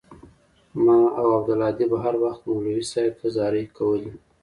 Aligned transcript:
ما 0.85 0.99
او 1.19 1.27
عبدالهادي 1.37 1.85
به 1.91 1.97
هروخت 2.05 2.41
مولوى 2.49 2.81
صاحب 2.93 3.13
ته 3.19 3.27
زارۍ 3.35 3.65
کولې. 3.77 4.11